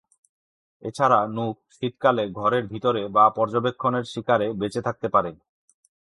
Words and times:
এছাড়া, 0.83 1.19
নুক 1.27 1.55
শীতকালে 1.71 2.23
ঘরের 2.29 2.63
ভিতরে 2.67 3.01
বা 3.07 3.25
পর্যবেক্ষণের 3.29 4.03
শিকারে 4.03 4.47
বেঁচে 4.53 4.81
থাকতে 4.81 5.07
পারে। 5.07 5.31